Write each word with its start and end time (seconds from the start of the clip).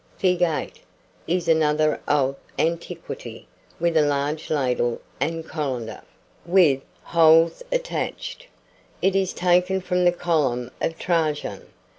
Fig. 0.17 0.41
8 0.41 0.79
is 1.27 1.47
another 1.47 2.01
of 2.07 2.35
antiquity, 2.57 3.47
with 3.79 3.95
a 3.95 4.01
large 4.01 4.49
ladle 4.49 4.99
and 5.19 5.47
colander, 5.47 6.01
with 6.43 6.81
holes 7.03 7.61
attached. 7.71 8.47
It 9.03 9.15
is 9.15 9.31
taken 9.31 9.79
from 9.79 10.03
the 10.03 10.11
column 10.11 10.71
of 10.81 10.97
Trajan. 10.97 11.67